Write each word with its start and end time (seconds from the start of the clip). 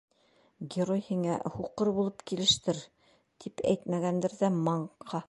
Герой 0.75 1.03
һиңә, 1.09 1.35
һуҡыр 1.57 1.91
булып 1.99 2.25
килештер, 2.31 2.81
тип 3.45 3.65
әйтмәгәндер 3.73 4.39
ҙә, 4.41 4.55
маңҡа! 4.71 5.17